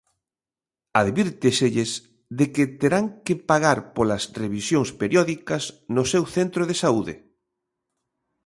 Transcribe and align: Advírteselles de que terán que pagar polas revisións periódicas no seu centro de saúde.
Advírteselles 1.01 1.91
de 2.39 2.45
que 2.53 2.63
terán 2.81 3.05
que 3.25 3.35
pagar 3.49 3.79
polas 3.95 4.23
revisións 4.41 4.89
periódicas 5.01 5.63
no 5.95 6.03
seu 6.11 6.23
centro 6.35 6.61
de 6.69 6.75
saúde. 6.83 7.15